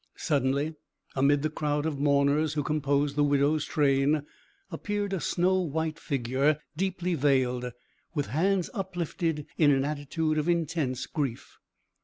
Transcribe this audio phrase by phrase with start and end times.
[0.17, 0.73] Suddenly,
[1.15, 4.23] amid the crowd of mourners who composed the widow's train,
[4.71, 7.71] appeared a snow white figure, deeply veiled,
[8.15, 11.59] with hands uplifted in an attitude of intense grief.